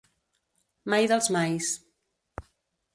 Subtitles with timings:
[0.93, 1.71] Mai dels mais.